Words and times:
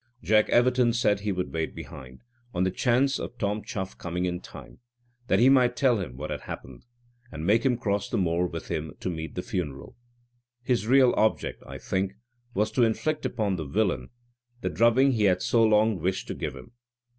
Jack 0.23 0.49
Everton 0.49 0.93
said 0.93 1.19
he 1.19 1.31
would 1.31 1.53
wait 1.53 1.75
behind, 1.75 2.23
on 2.55 2.63
the 2.63 2.71
chance 2.71 3.19
of 3.19 3.37
Tom 3.37 3.61
Chuff 3.63 3.95
coming 3.95 4.25
in 4.25 4.39
time, 4.39 4.79
that 5.27 5.37
he 5.37 5.47
might 5.47 5.75
tell 5.75 5.99
him 5.99 6.17
what 6.17 6.31
had 6.31 6.41
happened, 6.41 6.87
and 7.31 7.45
make 7.45 7.63
him 7.63 7.77
cross 7.77 8.09
the 8.09 8.17
moor 8.17 8.47
with 8.47 8.67
him 8.69 8.93
to 8.99 9.11
meet 9.11 9.35
the 9.35 9.43
funeral. 9.43 9.95
His 10.63 10.87
real 10.87 11.13
object, 11.17 11.61
I 11.67 11.77
think, 11.77 12.13
was 12.55 12.71
to 12.71 12.83
inflict 12.83 13.27
upon 13.27 13.57
the 13.57 13.63
villain 13.65 14.09
the 14.61 14.69
drubbing 14.71 15.11
he 15.11 15.25
had 15.25 15.43
so 15.43 15.61
long 15.63 15.99
wished 15.99 16.27
to 16.29 16.33
give 16.33 16.55
him. 16.55 16.71